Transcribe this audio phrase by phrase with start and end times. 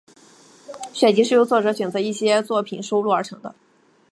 [0.93, 3.53] 选集是由作者选择自己的一些作品收录而成的。